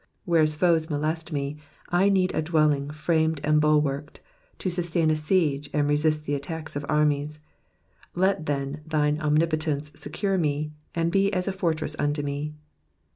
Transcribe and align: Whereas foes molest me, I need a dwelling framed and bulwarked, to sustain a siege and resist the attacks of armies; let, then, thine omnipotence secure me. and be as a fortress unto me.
Whereas 0.25 0.55
foes 0.55 0.89
molest 0.89 1.31
me, 1.31 1.57
I 1.89 2.09
need 2.09 2.33
a 2.33 2.41
dwelling 2.41 2.89
framed 2.89 3.39
and 3.43 3.61
bulwarked, 3.61 4.19
to 4.57 4.71
sustain 4.71 5.11
a 5.11 5.15
siege 5.15 5.69
and 5.73 5.87
resist 5.87 6.25
the 6.25 6.33
attacks 6.33 6.75
of 6.75 6.83
armies; 6.89 7.39
let, 8.15 8.47
then, 8.47 8.81
thine 8.87 9.21
omnipotence 9.21 9.91
secure 9.93 10.37
me. 10.39 10.71
and 10.95 11.11
be 11.11 11.31
as 11.31 11.47
a 11.47 11.53
fortress 11.53 11.95
unto 11.99 12.23
me. 12.23 12.55